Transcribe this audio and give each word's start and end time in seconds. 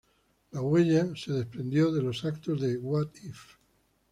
La 0.51 0.61
huella 0.63 1.15
se 1.15 1.31
desprendió 1.31 1.91
de 1.91 2.01
los 2.01 2.23
eventos 2.23 2.59
de 2.59 2.75
"What 2.79 3.09
If? 3.23 3.57